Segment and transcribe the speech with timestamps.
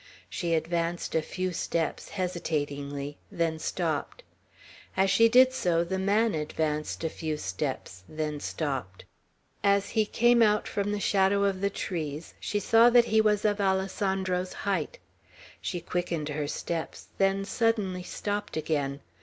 [0.31, 4.23] She advanced a few steps, hesitatingly, then stopped.
[4.97, 9.05] As she did so, the man advanced a few steps, then stopped.
[9.63, 13.45] As he came out from the shadows of the trees, she saw that he was
[13.45, 14.97] of Alessandro's height.
[15.61, 19.01] She quickened her steps, then suddenly stopped again.